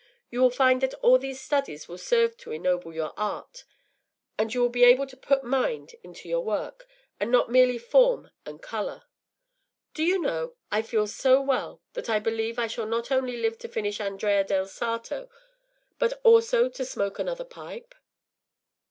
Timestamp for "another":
17.19-17.45